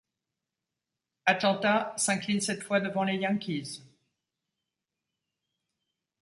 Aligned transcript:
Atlanta 1.27 1.93
s'incline 1.95 2.41
cette 2.41 2.63
fois 2.63 2.79
devant 2.79 3.03
les 3.03 3.17
Yankees. 3.17 3.83